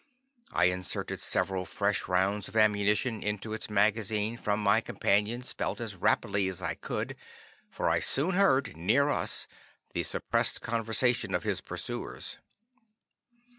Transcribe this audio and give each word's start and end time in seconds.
I 0.51 0.63
inserted 0.63 1.19
several 1.19 1.63
fresh 1.63 2.07
rounds 2.07 2.47
of 2.47 2.55
ammunition 2.55 3.21
into 3.21 3.53
its 3.53 3.69
magazine 3.69 4.35
from 4.35 4.59
my 4.59 4.81
companion's 4.81 5.53
belt, 5.53 5.79
as 5.79 5.95
rapidly 5.95 6.47
as 6.47 6.59
I 6.59 6.73
could, 6.73 7.15
for 7.69 7.87
I 7.87 7.99
soon 7.99 8.33
heard, 8.33 8.75
near 8.75 9.09
us, 9.09 9.45
the 9.93 10.01
suppressed 10.01 10.59
conversation 10.63 11.35
of 11.35 11.43
his 11.43 11.61
pursuers. 11.61 12.37